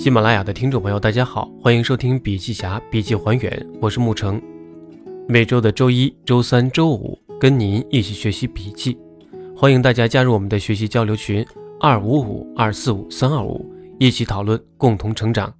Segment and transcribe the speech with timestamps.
[0.00, 4.40] 喜马拉雅的听众朋友，大家好，欢迎收听笔记侠笔记还原，我是沐橙。
[5.28, 8.96] 每周的周一、周三、周五，跟您一起学习笔记。
[9.54, 11.44] 欢迎大家加入我们的学习交流群：
[11.78, 15.52] 二五五二四五三二五，一起讨论，共同成长。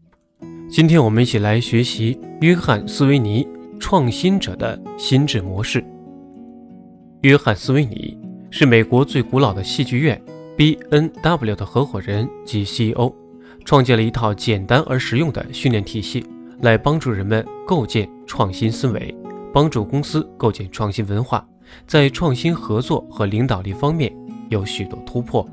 [0.70, 3.46] 今天我们一起来学习约翰·斯维尼
[3.78, 5.84] 创新者的心智模式。
[7.20, 8.16] 约翰·斯维尼
[8.50, 10.18] 是美国最古老的戏剧院
[10.56, 13.12] B N W 的合伙人及 CEO。
[13.70, 16.26] 创建了一套简单而实用的训练体系，
[16.62, 19.14] 来帮助人们构建创新思维，
[19.52, 21.46] 帮助公司构建创新文化，
[21.86, 24.12] 在创新合作和领导力方面
[24.48, 25.48] 有许多突破。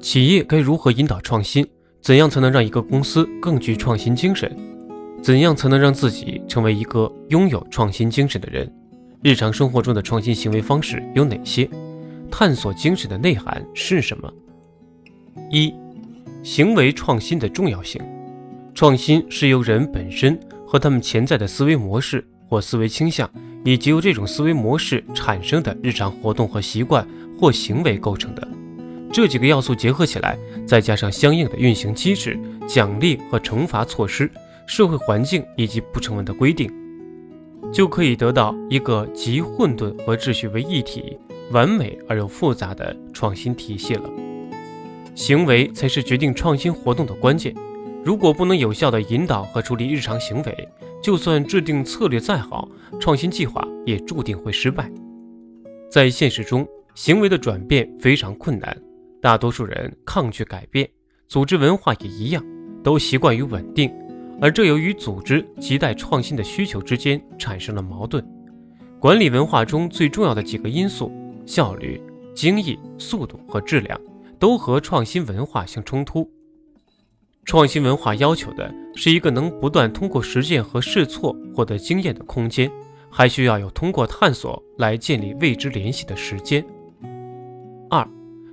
[0.00, 1.66] 企业该如何引导创新？
[2.00, 4.50] 怎样才能让一个公司更具创新精神？
[5.20, 8.66] 怎样才能让自己成为一个拥有创新精神的人？
[9.22, 11.68] 日常生活中的创新行为方式有哪些？
[12.30, 14.32] 探索精神的内涵是什么？
[15.50, 15.74] 一。
[16.48, 18.00] 行为创新的重要性，
[18.74, 23.30] 创新是由人本身和他们潜在的思维模式或思维倾向，
[23.66, 27.06] 以及由这种思维模式产生的日常活动和习惯
[27.38, 28.48] 或行为构成的。
[29.12, 34.30] 这几个要素结合起来，再加上相应的运行机制、奖励和惩罚措施、
[34.66, 36.72] 社会环境以及不成文的规定，
[37.70, 41.18] 就可以得到一个集混沌和秩序为一体、
[41.50, 44.10] 完美而又复杂的创新体系了。
[45.18, 47.52] 行为才是决定创新活动的关键。
[48.04, 50.68] 如果不能有效地引导和处理日常行为，
[51.02, 52.68] 就算制定策略再好，
[53.00, 54.88] 创新计划也注定会失败。
[55.90, 58.80] 在现实中，行为的转变非常困难，
[59.20, 60.88] 大多数人抗拒改变，
[61.26, 62.40] 组织文化也一样，
[62.84, 63.92] 都习惯于稳定，
[64.40, 68.24] 而这由于组织亟待创新的需求之间产生了矛盾。
[69.00, 71.10] 管理文化中最重要的几个因素：
[71.44, 72.00] 效率、
[72.36, 74.00] 精益、速度和质量。
[74.38, 76.30] 都和创新文化相冲突。
[77.44, 82.70] 创新文化要求的是一个能不断通过实践和试错获得经验的空间，
[83.10, 86.62] 还需要有通过探索来建立未知联系的时间。
[87.88, 88.06] 二、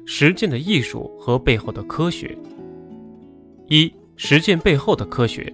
[0.05, 2.37] 实践的艺术和背后的科学。
[3.67, 5.53] 一、实践背后的科学。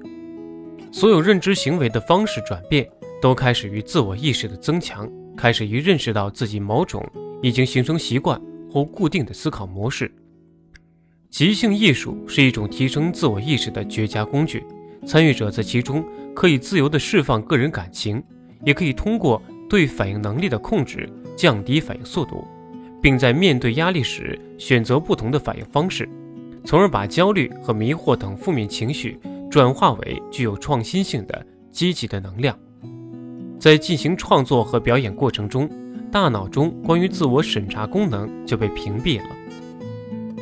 [0.91, 2.88] 所有认知行为的方式转变，
[3.19, 7.03] 都开始于自我意识的增强，开始于认识到自己某种
[7.41, 8.39] 已经形成习惯
[8.69, 10.13] 或固定的思考模式。
[11.31, 14.62] 即兴艺术是一种提升自我意识的绝佳工具，
[15.08, 16.03] 参与者在其中
[16.36, 18.22] 可以自由地释放个人感情，
[18.66, 22.46] 也可以通过对反应能力的控制降低反应速度，
[23.02, 26.08] 并在面对压力时选择不同的反应方式，
[26.66, 29.18] 从而把焦虑和迷惑等负面情绪
[29.50, 32.59] 转化为具有创新性的积极的能量。
[33.58, 35.69] 在进行创作和表演过程中，
[36.12, 39.30] 大脑中关于自我审查功能就被屏蔽了。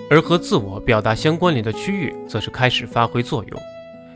[0.09, 3.59] 而和自我表达相关联的区域，则是开始发挥作用。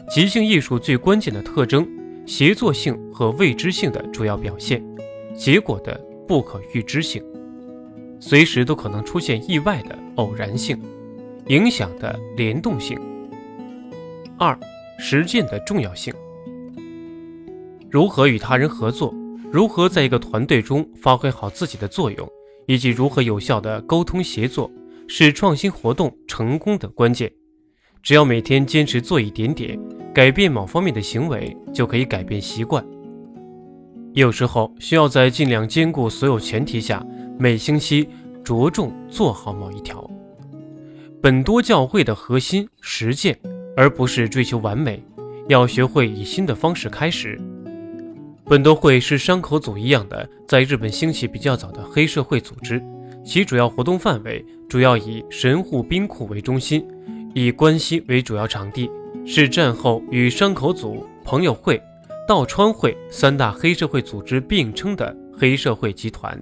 [0.10, 1.88] 即兴艺术最关键的特征：
[2.26, 4.84] 协作性和未知性的主要表现，
[5.36, 7.24] 结果的不可预知性，
[8.20, 10.82] 随时都可能出现意外的偶然性，
[11.48, 13.00] 影响的联动性。
[14.38, 14.58] 二、
[15.00, 16.14] 实践的重要性。
[17.90, 19.14] 如何与他人合作？
[19.52, 22.28] 如何在一个团队中发挥好自己的作用？
[22.66, 24.72] 以及如何有效的沟通协作？
[25.08, 27.32] 是创新活动成功的关键。
[28.02, 29.80] 只要每天坚持做一点点，
[30.14, 32.86] 改变某方面的行为，就可以改变习惯。
[34.14, 37.06] 有时候需要在尽量兼顾所有前提下，
[37.40, 38.08] 每星期
[38.44, 40.10] 着重做好某一条。
[41.22, 43.40] 本多教会的核心实践，
[43.78, 45.02] 而不是追求完美。
[45.50, 47.40] 要学会以新的方式开始。
[48.46, 52.84] 本多会是山口组一样的，在日本兴起比较早的黑社会组织。
[53.26, 56.84] 其主要活动范围主要以神户兵库为中心，
[57.36, 58.90] 以关西为主要场地，
[59.24, 61.80] 是战后与山口组、朋友会、
[62.28, 66.42] 道川会三大黑社会组织并称的黑社会集团。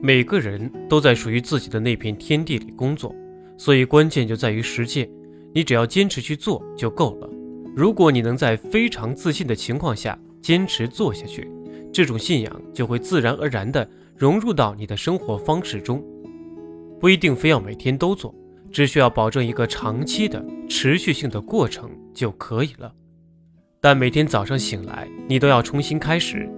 [0.00, 3.14] 每个人都在属于自己的那片天地里工作，
[3.58, 5.06] 所以关键就在于实践。
[5.52, 7.28] 你只要坚持去做就够了。
[7.76, 11.52] 如果你能在非常自信的情况下坚持做下去，
[11.92, 13.86] 这种信仰就会自然而然的。
[14.18, 16.02] 融入到你的生活方式中，
[16.98, 18.34] 不一定非要每天都做，
[18.70, 22.92] 只需要保证一个长期的持续性的过程就可以了。
[23.80, 26.50] 但每天早上醒来，你都要重新开始，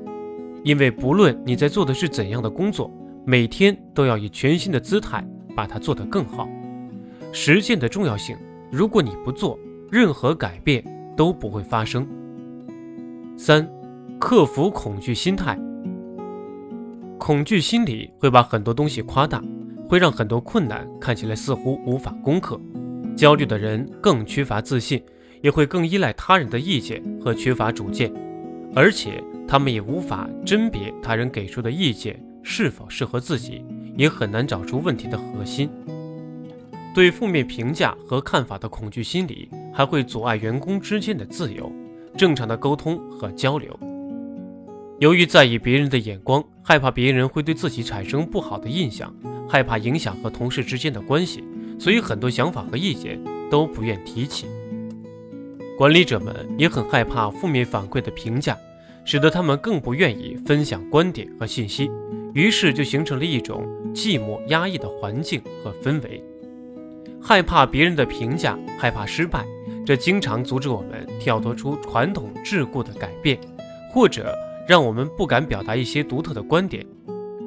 [0.64, 2.90] 因为不论你在做的是怎样的工作，
[3.26, 6.48] 每天都要以全新的姿态把它做得更好。
[7.32, 8.36] 实践的重要性，
[8.70, 9.58] 如果你不做，
[9.90, 10.82] 任何改变
[11.16, 12.06] 都不会发生。
[13.36, 13.68] 三，
[14.18, 15.58] 克服恐惧心态。
[17.18, 19.42] 恐惧心理会把很多东西夸大，
[19.88, 22.60] 会让很多困难看起来似乎无法攻克。
[23.16, 25.02] 焦虑的人更缺乏自信，
[25.40, 28.12] 也会更依赖他人的意见和缺乏主见，
[28.74, 33.64] 而且他们也无法甄别他人给出的意见是否适合自己，
[33.96, 35.68] 也很难找出问题的核心。
[36.94, 41.72] 对负面评价和看法的恐惧心理，还会阻碍员工之间的自由、
[42.16, 43.78] 正常的沟通和交流。
[44.98, 49.14] 由于在意别人的眼光，害怕别人会对自己产生不好的印象，
[49.48, 51.42] 害怕影响和同事之间的关系，
[51.78, 53.18] 所以很多想法和意见
[53.50, 54.46] 都不愿提起。
[55.76, 58.56] 管理者们也很害怕负面反馈的评价，
[59.04, 61.90] 使得他们更不愿意分享观点和信息，
[62.34, 66.22] 于是就形成了一种寂寞压抑的环境和氛围。
[67.20, 69.46] 害怕别人的评价，害怕失败，
[69.86, 73.38] 这经常阻止我们跳脱出传统桎梏的改变，
[73.92, 74.34] 或者。
[74.68, 76.84] 让我们不敢表达一些独特的观点。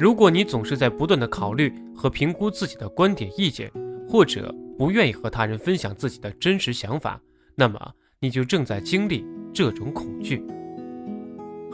[0.02, 3.72] 如果你总是在不断的考虑和评估自己的观点意见，
[4.10, 7.22] 或者不愿意和他人分享自己的真实想法，
[7.54, 7.80] 那么
[8.20, 10.44] 你就正在经历这种恐惧，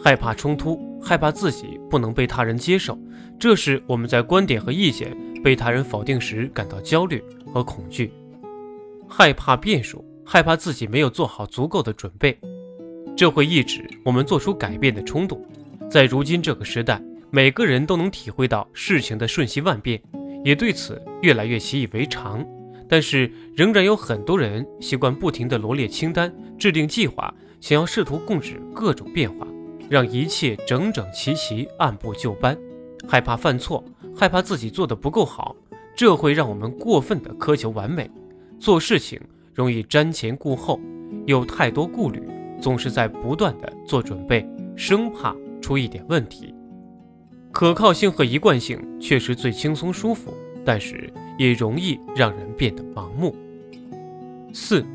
[0.04, 3.00] 害怕冲突，害怕自己不能被他人接受。
[3.40, 8.12] 这是我们在观点和意见被他人否定时感到焦虑和恐惧，
[9.08, 12.38] 害怕变数，害怕自己没有做好足够的准备。
[13.16, 15.42] 这会抑制我们做出改变的冲动。
[15.90, 20.02] 在如今这个时代，每个人都能体会到事情的瞬息万变，
[20.46, 22.46] 也对此越来越习以为常。
[22.88, 29.46] 但是，仍然有很多人习惯不停地罗列清单、制定计划，想要试图控制各种变化，
[29.90, 32.58] 让一切整整齐齐、按部就班。
[33.08, 33.84] 害怕犯错，
[34.16, 35.54] 害怕自己做得不够好，
[35.98, 38.10] 这会让我们过分地苛求完美，
[38.58, 39.20] 做事情
[39.54, 40.80] 容易瞻前顾后，
[41.26, 42.22] 有太多顾虑。
[42.60, 44.44] 总是在不断的做准备，
[44.76, 46.56] 生怕出一点问题。
[47.58, 50.32] 可靠性和一贯性确实最轻松舒服，
[50.64, 53.36] 但是也容易让人变得盲目。
[54.54, 54.86] 四，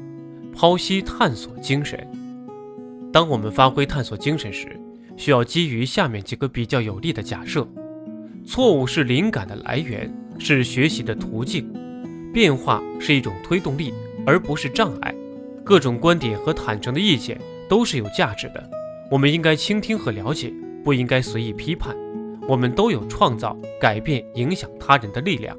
[0.55, 2.09] 剖析探索精神。
[3.13, 4.79] 当我们发挥探索精神时，
[5.17, 7.67] 需要基于下面几个比较有利的假设：
[8.47, 11.65] 错误是灵感的来源，是学习的途径；
[12.33, 13.93] 变化是一种推动力，
[14.25, 15.13] 而不是障碍；
[15.65, 17.41] 各种观点和坦诚的意见。
[17.69, 18.71] 都是有价值的，
[19.11, 20.53] 我们应该倾听和了解，
[20.85, 21.97] 不应该随意批判。
[22.49, 25.57] 我们都有创造、改变、影响他人的力量。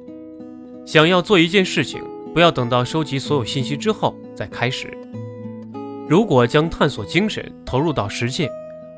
[0.85, 2.03] 想要做一件事情，
[2.33, 4.91] 不要等到收集所有信息之后再开始。
[6.09, 8.49] 如果将探索精神投入到实践，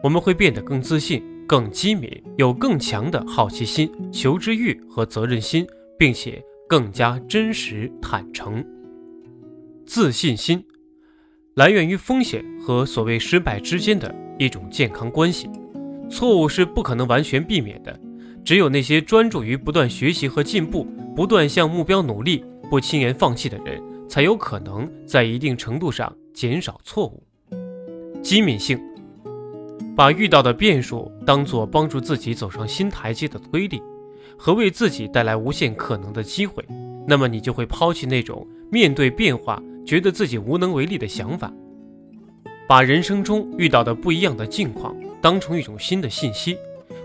[0.01, 5.65] 我们会变得更自信、更机敏，有更强的好奇心、求知欲和责任心，
[5.97, 8.65] 并且更加真实、坦诚。
[9.85, 10.63] 自信心。
[11.53, 15.47] 来源于风险和所谓失败之间的一种健康关系。
[16.09, 17.99] 错误是不可能完全避免的，
[18.43, 20.85] 只有那些专注于不断学习和进步、
[21.15, 27.23] 不断向目标努力、不轻言放弃的人，才有可能在一定程度上减少错误。
[28.21, 28.79] 机敏性，
[29.95, 33.81] 把遇到的变数当作帮助自己走上新台阶的推力，
[34.37, 36.63] 和为自己带来无限可能的机会，
[37.07, 39.61] 那么你就会抛弃那种面对变化。
[39.85, 41.53] 觉得自己无能为力的想法，
[42.67, 46.55] 把人生中遇到的不一样的境况当成一种新的信息，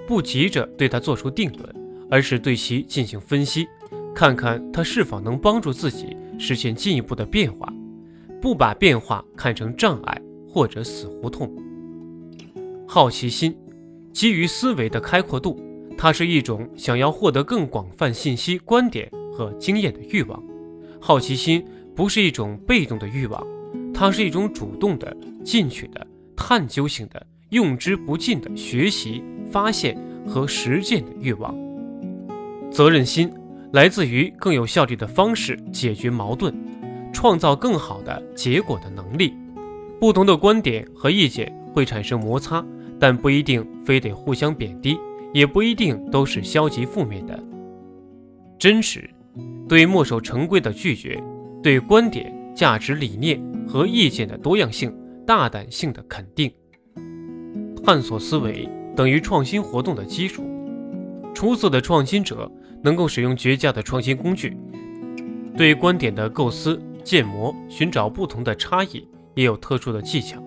[0.07, 1.75] 不急着对它做出定论，
[2.11, 3.67] 而是对其进行分析，
[4.15, 7.73] 看看它是否能帮助自己实现进一步的变化，
[8.39, 11.51] 不把变化看成障碍或者死胡同。
[12.87, 13.57] 好奇心
[14.13, 15.59] 基于思维的开阔度，
[15.97, 20.43] 它是一种想要获得更广泛信息、观点和经验的欲望。
[21.01, 21.65] 好奇心。
[21.97, 23.47] 不是一种被动的欲望，
[23.95, 26.07] 它是一种主动的、进取的、
[26.37, 31.55] 探究性的、用之不尽的学习、发现和实践的欲望。
[32.71, 33.31] 责任心
[33.73, 36.55] 来自于更有效率的方式解决矛盾，
[37.13, 39.35] 创造更好的结果的能力。
[40.01, 42.65] 不同的观点和意见会产生摩擦，
[42.99, 44.97] 但不一定非得互相贬低，
[45.35, 47.39] 也不一定都是消极负面的。
[48.59, 49.09] 真实，
[49.69, 51.23] 对墨守成规的拒绝。
[51.63, 53.39] 对观点、价值理念
[53.69, 54.91] 和意见的多样性、
[55.27, 56.51] 大胆性的肯定，
[57.85, 60.45] 探索思维等于创新活动的基础。
[61.35, 62.51] 出色的创新者
[62.83, 64.57] 能够使用绝佳的创新工具，
[65.57, 70.43] 对观点的构思、建模、寻找不同的差异，也有特殊的技巧，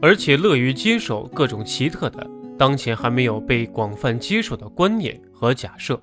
[0.00, 2.26] 而且乐于接受各种奇特的、
[2.56, 6.00] 当前还没有被广泛接受的观念和假设。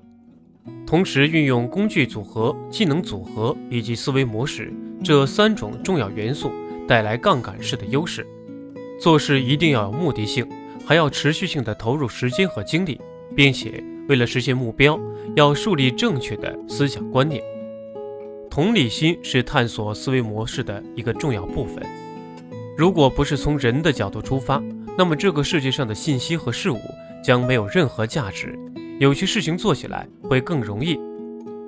[0.86, 4.72] 同时运用工具组合、技能组合以及思维模式
[5.02, 6.50] 这三种重要元素，
[6.86, 8.26] 带来杠杆式的优势。
[8.98, 10.46] 做事一定要有目的性，
[10.84, 13.00] 还要持续性的投入时间和精力，
[13.34, 14.98] 并且为了实现目标，
[15.34, 17.42] 要树立正确的思想观念。
[18.50, 21.84] 同理心是探索思维模式的一个重要部分。
[22.76, 24.62] 如果不是从人的角度出发，
[24.96, 26.80] 那么这个世界上的信息和事物
[27.22, 28.58] 将没有任何价值。
[28.98, 30.98] 有些事情做起来会更容易，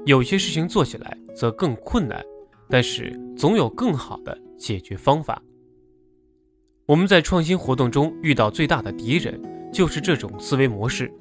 [0.07, 2.25] 有些事情做起来则更困难，
[2.71, 5.43] 但是总有更好的解决方法。
[6.89, 9.39] 我们在创新活动中遇到最大的敌人
[9.71, 11.13] 就是这种思维模式，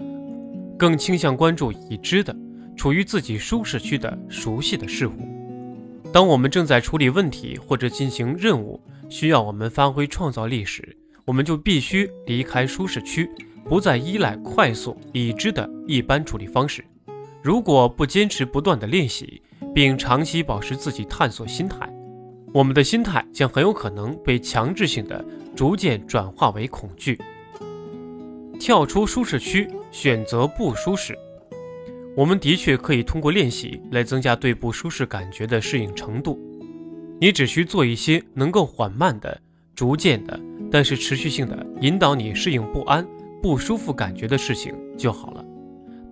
[0.79, 2.33] 更倾向关注已知的、
[2.77, 5.12] 处于自己舒适区的熟悉的事物。
[6.13, 10.95] 当我们正在处理问题或者进行任务，需要我们发挥创造力时，
[11.25, 13.29] 我们就必须离开舒适区。
[13.65, 16.81] 不再依赖快速已知的一般处理方式。
[17.43, 19.41] 如果不坚持不断的练习，
[19.75, 21.93] 并长期保持自己探索心态，
[22.53, 25.21] 我们的心态将很有可能被强制性的
[25.57, 27.19] 逐渐转化为恐惧。
[28.59, 31.17] 跳出舒适区，选择不舒适。
[32.15, 36.39] 我们的确可以通过练习来增加对不舒适感觉的适应程度。
[37.19, 39.35] 你只需做一些能够缓慢的、
[39.73, 40.39] 逐渐的，
[40.71, 43.03] 但是持续性的引导你适应不安。
[43.41, 45.43] 不舒服感觉的事情就好了。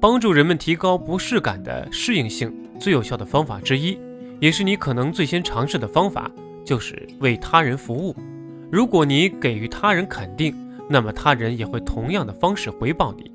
[0.01, 3.99] 帮助人们提高不适感的适应性最有效的方法之一，
[4.39, 6.31] 也是你可能最先尝试的方法，
[6.63, 8.15] 就是为他人服务。
[8.75, 10.53] 如果你给予他人肯定，
[10.89, 13.31] 那么他人也会同样的方式回报你。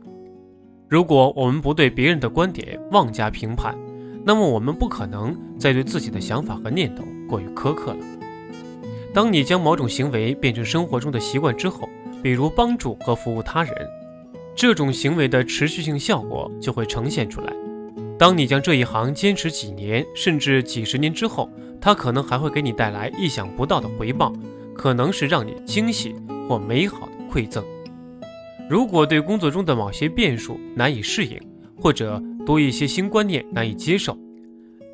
[0.87, 3.75] 如果我们不对别人的观点妄加评判，
[4.23, 7.99] 那么我们不可能再对自己的想法和念头过于苛刻了。
[9.15, 11.89] 当你将某种行为变成生活中的习惯之后，
[12.23, 13.75] 比如帮助和服务他人，
[14.55, 17.51] 这种行为的持续性效果就会呈现出来。
[18.19, 21.49] 当你将这一行坚持几年，甚至几十年之后，
[21.81, 24.31] 它可能还会给你带来意想不到的回报，
[24.81, 26.15] 可能是让你惊喜
[26.49, 27.63] 或美好的馈赠。
[28.67, 31.39] 如果对工作中的某些变数难以适应，
[31.79, 34.17] 或者多一些新观念难以接受，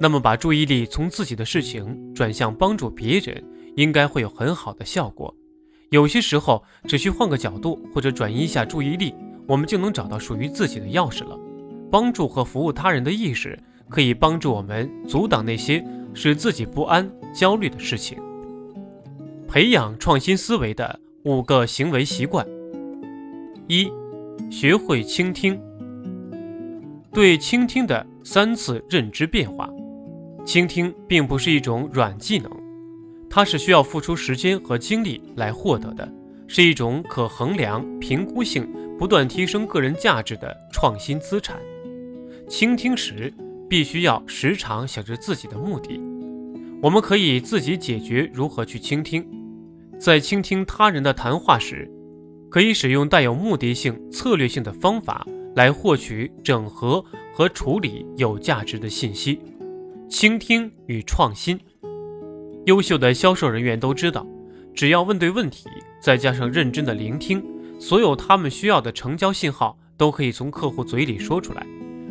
[0.01, 3.41] 那么把注意力从自己的事情转向帮助别人，
[3.77, 5.33] 应该会有很好的效果。
[5.91, 9.15] 有些时候，只需换个角度或者转移一下注意力，
[9.47, 11.39] 我们就能找到属于自己的钥匙了。
[11.93, 13.57] 帮助和服务他人的意识，
[13.89, 18.19] 可以帮助我们阻挡那些使自己不安、焦虑的事情。
[19.49, 22.45] 培养创新思维的五个行为习惯：
[23.69, 23.89] 一、
[24.51, 25.59] 学会倾听。
[27.13, 29.71] 对倾听的三次认知变化。
[30.45, 32.51] 倾听并不是一种软技能。
[33.31, 36.09] 它是需要付出时间和精力来获得的，
[36.47, 41.57] 是一种可衡量、评估性、不断提升个人价值的创新资产。
[42.49, 43.33] 倾听时，
[43.69, 46.01] 必须要时常想着自己的目的。
[46.83, 49.27] 我们可以自己解决如何去倾听。
[49.99, 51.91] 在倾听他人的谈话时，
[52.51, 59.41] 可以使用带有目的性、策略性的方法来获取、整合和处理有价值的信息。
[60.09, 61.59] 倾听与创新。
[62.67, 64.27] 优秀的销售人员都知道，
[64.75, 65.69] 只要问对问题，
[66.01, 67.43] 再加上认真的聆听，
[67.79, 71.67] 所有他们需要的成交信号都可以从客户嘴里说出来。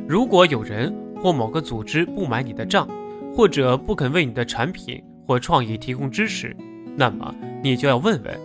[0.07, 2.87] 如果有人或某个组织不买你的账，
[3.33, 6.55] 或者不肯为你的产品或创意提供支持，
[6.95, 7.33] 那么
[7.65, 8.39] 你就要问问，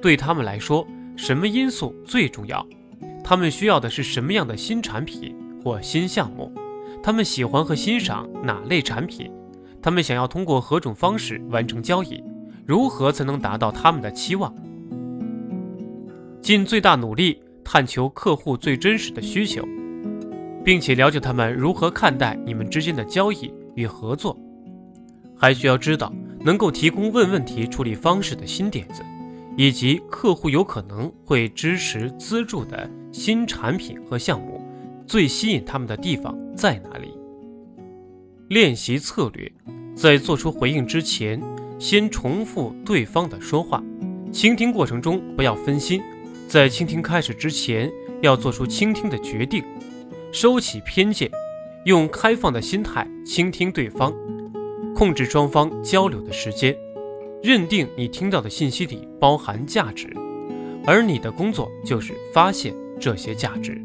[0.00, 2.66] 对他们来说，什么因素最重要？
[3.22, 6.50] 他们需要的是什么样的新产品或新项目？
[7.02, 9.30] 他们喜欢和欣赏哪类产品？
[9.82, 12.24] 他们想要通过何种方式完成交易？
[12.64, 14.50] 如何才能达到他们的期望？
[16.40, 19.62] 尽最大努力探求客户最真实的需求，
[20.64, 24.34] 并且了解他们如何看待你们之间的交易与合作。
[25.36, 26.10] 还需要知道
[26.44, 29.02] 能够提供问问题处理方式的新点子，
[29.56, 34.60] 以及客户有可能会支持资助的新产品和项目，
[35.06, 37.08] 最吸引他们的地方在哪里？
[38.48, 39.50] 练习策略，
[39.94, 41.40] 在做出回应之前，
[41.78, 43.82] 先重复对方的说话。
[44.30, 46.02] 倾听过程中不要分心，
[46.48, 47.90] 在倾听开始之前，
[48.22, 49.62] 要做出倾听的决定，
[50.32, 51.30] 收起偏见，
[51.84, 54.12] 用开放的心态倾听对方，
[54.94, 56.76] 控制双方交流的时间，
[57.42, 60.06] 认定你听到的信息里包含价值，
[60.86, 63.80] 而你的工作就是发现这些价值。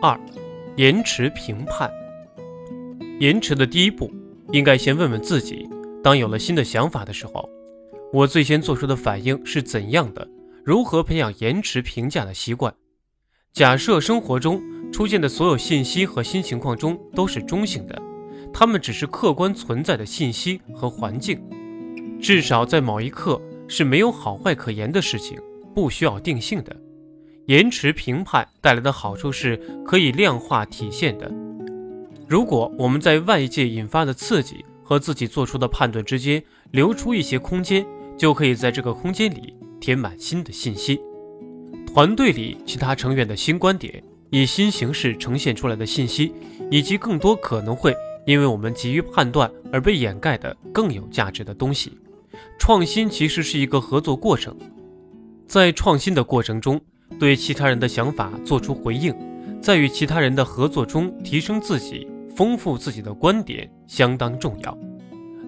[0.00, 0.18] 二，
[0.76, 1.90] 延迟评判。
[3.20, 4.10] 延迟的第一步，
[4.52, 5.68] 应该先问问自己：
[6.02, 7.48] 当有了新的想法的时候，
[8.12, 10.28] 我最先做出的反应是怎样的？
[10.64, 12.74] 如何培养延迟评价的习惯？
[13.52, 14.60] 假设生活中
[14.92, 18.02] 出现的所有信息和新情况中都是中性的，
[18.58, 21.38] 它们只是客观存在的信息和环境，
[22.18, 25.38] 至少在某一刻是没有好坏可言的事情，
[25.74, 26.74] 不需要定性的。
[27.48, 31.30] 延迟评判带来的好处是可以量化体现的。
[32.26, 37.86] 如果我们在外界引发的刺激和自己做出的判断之间留出一些空间，
[38.16, 40.98] 就可以在这个空间里填满新的信息。
[41.92, 46.32] 团队里其他成员的新观点，以新形式呈现出来的信息，
[46.70, 47.94] 以及更多可能会
[48.26, 51.96] 因为我们急于判断而被掩盖的更有价值的东西。
[52.58, 54.54] 创新其实是一个合作过程，
[55.46, 56.78] 在创新的过程中，
[57.18, 59.14] 对其他人的想法做出回应，
[59.62, 62.06] 在与其他人的合作中提升自己。
[62.36, 64.76] 丰富自己的观点相当重要，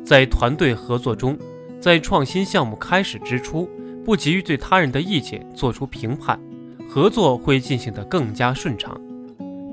[0.03, 1.39] 在团队合作中，
[1.79, 3.69] 在创新项目开始之初，
[4.03, 6.41] 不急于对他人的意见做出评判，
[6.89, 8.99] 合作会进行得更加顺畅，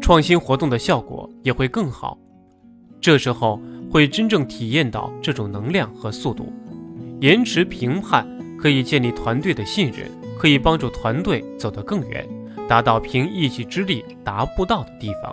[0.01, 2.17] 创新活动的效果也会更好。
[3.05, 6.51] 这时候会真正体验到这种能量和速度。
[7.21, 10.09] 延迟评判可以建立团队的信任，
[10.39, 12.27] 可以帮助团队走得更远，
[12.67, 15.31] 达到凭一己之力达不到的地方。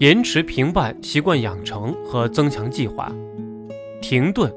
[0.00, 3.10] 延迟评判习惯养成和增强计划，
[4.02, 4.52] 停顿，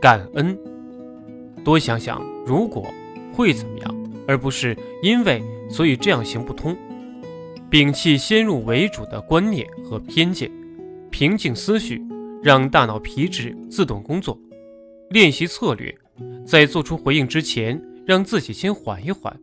[0.00, 0.58] 感恩，
[1.62, 2.82] 多想想如果
[3.34, 3.94] 会怎么样，
[4.26, 6.74] 而不是因为所以这样行不通。
[7.70, 10.50] 摒弃先入为主的观念和偏见，
[11.18, 12.04] 平静思绪，
[12.42, 14.38] 让大脑皮质自动工作。
[15.08, 15.96] 练习策略，
[16.44, 19.34] 在做出回应之前，让自己先缓一缓，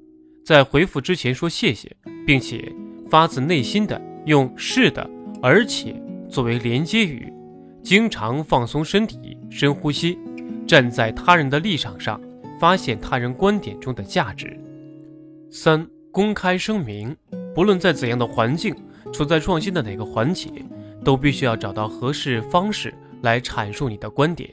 [0.45, 1.91] 在回复之前说谢谢，
[2.27, 2.71] 并且
[3.09, 3.99] 发自内心的。
[4.27, 5.09] 用是的，
[5.41, 5.99] 而且
[6.29, 7.33] 作为连接语，
[7.81, 10.19] 经常放松身体，深呼吸，
[10.67, 12.21] 站在他人的立场上，
[12.59, 14.55] 发现他人观点中的价值。
[15.49, 17.17] 三、公开声明，
[17.55, 18.75] 不论在怎样的环境，
[19.11, 20.51] 处在创新的哪个环节，
[21.03, 24.49] 都必须要找到合适方式来阐述你的观点。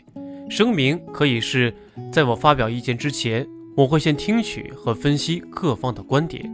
[0.48, 1.72] 声明可以是
[2.10, 6.50] 在我发表意见之前，我会先听取和分析各方的观点。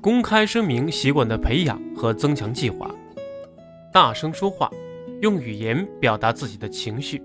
[0.00, 2.90] 公开声明习惯的培养和增强计划，
[3.92, 4.70] 大声说话，
[5.20, 7.22] 用语言表达自己的情绪，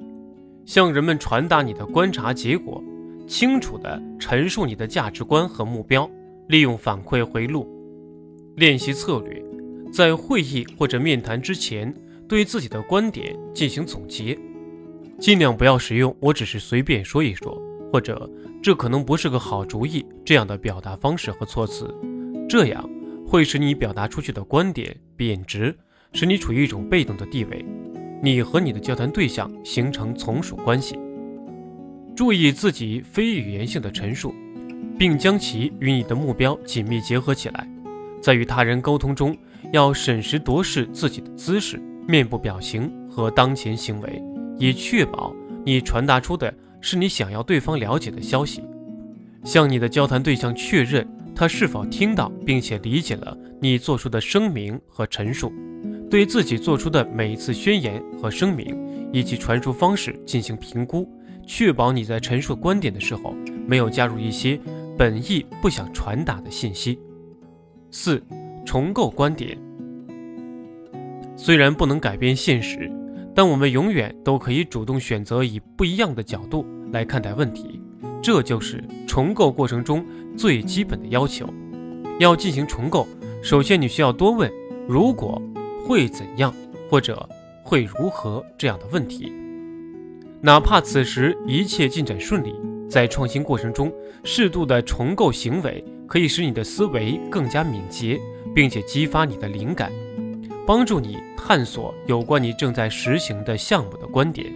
[0.66, 2.84] 向人们传达你的观察结果，
[3.28, 6.10] 清楚地陈述你的价值观和目标，
[6.48, 7.68] 利用反馈回路。
[8.56, 9.42] 练习策略，
[9.92, 11.94] 在会议或者面谈之前，
[12.28, 14.38] 对自己的观点进行总结，
[15.20, 17.60] 尽量不要使用“我只是随便说一说”
[17.92, 18.30] 或者
[18.62, 21.94] “这可能不是个好主意”这样的表达方式和措辞。
[22.48, 22.88] 这样
[23.28, 25.76] 会使你表达出去的观点贬值，
[26.14, 27.66] 使你处于一种被动的地位。
[28.22, 30.98] 你和你的交谈对象形成从属关系。
[32.16, 34.34] 注意自己非语言性的陈述，
[34.98, 37.68] 并将其与你的目标紧密结合起来。
[38.22, 39.38] 在与他人沟通中，
[39.72, 44.22] 要审时度势自己的姿势、面部表情和当前行为，
[44.58, 45.34] 以确保
[45.66, 48.64] 你传达出的是你想要对方了解的消息。
[49.44, 51.08] 向你的交谈对象确认。
[51.36, 55.54] 他是否听到并且理解了你做出的声明和陈述？
[56.10, 61.10] 对自己做出的每一次宣言和声明以及传输方式进行评估，
[61.48, 63.34] 确保你在陈述观点的时候
[63.66, 64.60] 没有加入一些
[64.98, 67.00] 本意不想传达的信息。
[67.90, 68.22] 四、
[68.70, 69.58] 重构观点。
[71.36, 72.88] 虽然不能改变现实，
[73.34, 77.82] 但我们永远都可以主动选择以不一样的角度来看待问题。
[78.22, 80.06] 这就是重构过程中。
[80.38, 81.52] 最基本的要求，
[82.20, 83.08] 要进行重构，
[83.42, 84.48] 首先你需要多问
[84.88, 85.42] “如果
[85.84, 86.54] 会怎样”
[86.92, 87.28] 或者
[87.66, 89.34] “会如何”这样的问题。
[90.42, 92.54] 哪怕此时一切进展顺利，
[92.88, 93.92] 在创新过程中，
[94.24, 98.22] 适度的重构行为可以使你的思维更加敏捷，
[98.56, 99.92] 并且激发你的灵感，
[100.66, 104.52] 帮助你探索有关你正在实行的项目的观点。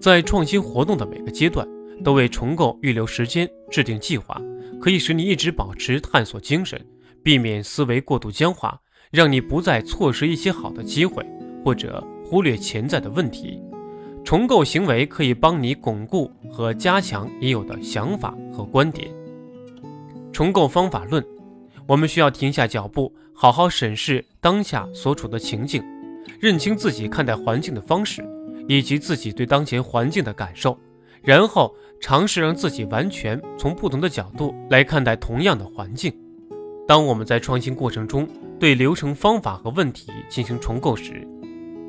[0.00, 1.66] 在创新活动的每个阶段，
[2.04, 4.40] 都为重构预留时间，制定计划。
[4.78, 6.78] 可以使你一直保持探索精神，
[7.22, 8.78] 避免思维过度僵化，
[9.10, 11.24] 让你不再错失一些好的机会，
[11.64, 13.58] 或者忽略潜在的问题。
[14.22, 19.08] 重构行为可以帮你巩固和加强已有的想法和观点。
[20.30, 21.24] 重构方法论，
[21.86, 25.82] 我们需要停下脚步，好好审视当下所处的情境，
[26.40, 28.24] 认清自己看待环境的方式，
[28.68, 30.78] 以及自己对当前环境的感受，
[31.22, 31.74] 然后。
[31.98, 36.14] 尝试让自己完全从不同的角度来看待同样的环境。
[36.86, 38.28] 当我们在创新过程中
[38.60, 41.26] 对流程、方法和问题进行重构时，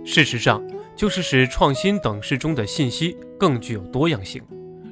[0.06, 4.42] 事实上就是使创新等式中的信息更具有多样性。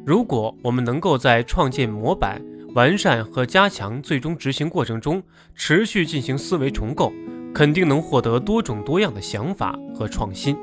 [0.05, 2.41] 如果我们能够在创建模板、
[2.75, 5.21] 完善和加强最终执行过程中
[5.55, 7.11] 持续进行思维重构，
[7.53, 10.55] 肯定能获得多种多样的想法和创新。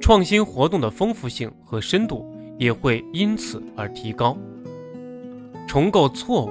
[0.00, 2.26] 创新活动的丰富性和深度。
[2.58, 4.36] 也会因此而提高。
[5.68, 6.50] 重构错误，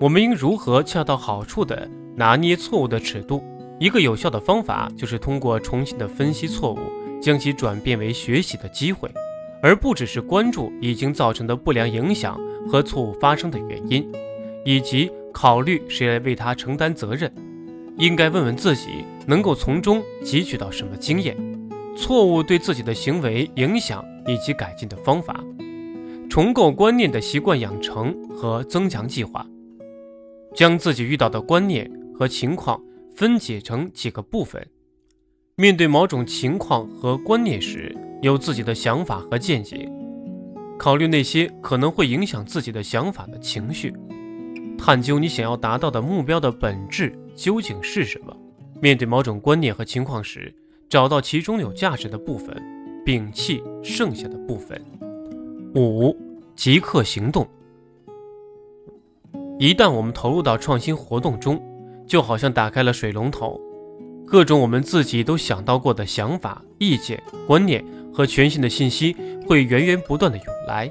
[0.00, 3.40] 我们应如何恰到好处地拿捏错误的尺度？
[3.78, 6.78] 一个有效的方法就是通过重新的分析错误，
[7.22, 9.08] 将其转变为学习的机会，
[9.62, 12.36] 而不只是关注已经造成的不良影响
[12.70, 14.06] 和错误发生的原因，
[14.64, 17.32] 以及考虑谁来为他承担责任。
[17.96, 21.36] 应该问问自己，能够从中汲取到什么经验，
[21.96, 25.42] 错误对自己的行为影响以及改进的方法，
[26.30, 29.44] 重构观念的习惯养成和增强计划，
[30.54, 32.80] 将自己遇到的观念和情况
[33.16, 34.64] 分解成几个部分。
[35.56, 39.90] 面对某种情况和观念时，有自己的想法和见解，
[40.78, 43.92] 考虑那些可能会影响自己的想法的情绪，
[44.78, 48.34] 探究你想要达到的目标的本质究竟是什么。
[48.80, 50.54] 面对某种观念和情况时，
[50.88, 52.56] 找到其中有价值的部分，
[53.04, 54.80] 摒弃剩下的部分。
[55.74, 56.16] 五、
[56.54, 57.46] 即刻行动。
[59.58, 61.60] 一旦我们投入到创新活动中，
[62.06, 63.60] 就好像打开了水龙头。
[64.24, 67.84] 各种我们自己都想到过的想法、意见、观念
[68.18, 69.14] 和全新的信息
[69.46, 70.90] 会源源不断的涌来。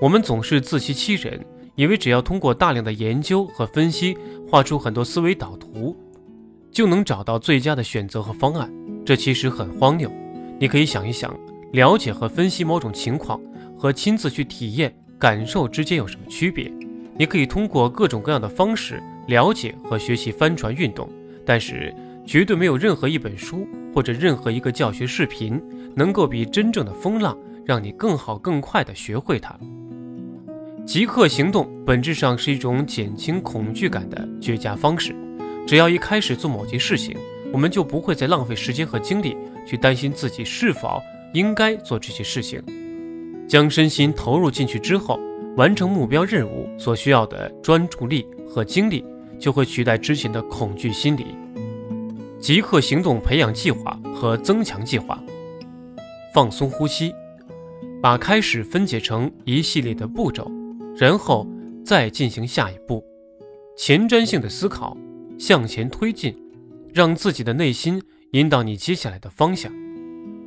[0.00, 1.40] 我们总是自欺欺人，
[1.76, 4.18] 以为只要通过大量的研究和分析，
[4.50, 5.96] 画出很多思维导图，
[6.72, 8.68] 就能找到最佳的选择和方案。
[9.06, 10.10] 这其实很荒谬。
[10.58, 11.32] 你可以想一想，
[11.70, 13.40] 了解和分析某种情况
[13.78, 16.72] 和亲自去体验、感受之间有什么区别？
[17.16, 21.08] 你可以通过各种各样的方式了解和学习帆船运动，
[21.46, 21.94] 但是。
[22.26, 25.60] 绝对没有任何一本书或者任何一个教学视频
[25.94, 29.58] 能够比真正的风浪让你更好更快地学会它。
[30.86, 35.14] 即刻行动本质上是一种减轻恐惧感的绝佳方式。
[35.66, 37.16] 只要一开始做某件事情，
[37.50, 39.34] 我们就不会再浪费时间和精力
[39.66, 41.00] 去担心自己是否
[41.32, 42.62] 应该做这些事情。
[43.48, 45.18] 将身心投入进去之后，
[45.56, 49.02] 完成目标任务所需要的专注力和精力
[49.38, 51.26] 就会取代之前的恐惧心理。
[52.44, 55.18] 即刻行动培养计划和增强计划，
[56.34, 57.10] 放松呼吸，
[58.02, 60.46] 把开始分解成一系列的步骤，
[60.94, 61.48] 然后
[61.82, 63.02] 再进行下一步。
[63.78, 64.94] 前瞻性的思考，
[65.38, 66.36] 向前推进，
[66.92, 67.98] 让自己的内心
[68.32, 69.72] 引导你接下来的方向。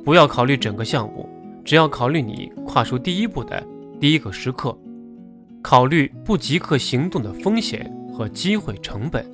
[0.04, 1.28] 不要考虑整个项目，
[1.64, 3.60] 只要考虑你跨出第一步的
[4.00, 4.78] 第一个时刻。
[5.60, 9.28] 考虑不即刻行动的风险和机会成本。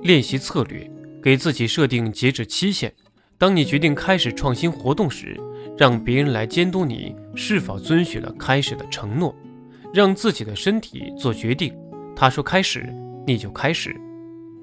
[0.00, 0.90] 练习策略。
[1.22, 2.92] 给自己设定截止期限。
[3.36, 5.36] 当你决定开始创新活动时，
[5.76, 9.34] 让别人来监督你是否遵循了开始的承诺。
[9.94, 11.74] 让自己的身体做决定。
[12.14, 12.92] 他说开始，
[13.26, 13.96] 你就开始。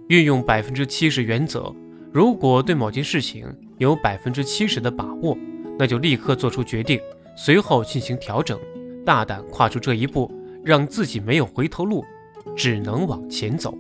[0.08, 1.74] 运用百分之七十原则。
[2.14, 3.46] 如果对某件事情
[3.80, 5.36] 有百分之七十的把握，
[5.80, 7.00] 那就立刻做出决定，
[7.36, 8.60] 随后进行调整。
[9.04, 10.32] 大胆跨出这一步，
[10.64, 12.06] 让自己没有回头路，
[12.56, 13.76] 只能往前走。